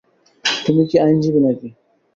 [0.65, 1.67] তুমি কি, আইনজীবী নাকি?